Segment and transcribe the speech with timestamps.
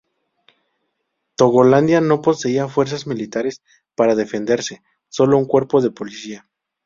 [1.35, 3.61] Togolandia no poseía fuerzas militares
[3.93, 6.49] para defenderse, sólo un cuerpo de policía.